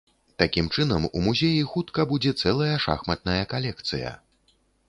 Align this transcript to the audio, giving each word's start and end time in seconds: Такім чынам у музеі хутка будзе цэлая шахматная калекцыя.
Такім 0.43 0.69
чынам 0.77 1.05
у 1.19 1.21
музеі 1.25 1.59
хутка 1.75 2.07
будзе 2.13 2.31
цэлая 2.41 2.73
шахматная 2.89 3.39
калекцыя. 3.53 4.19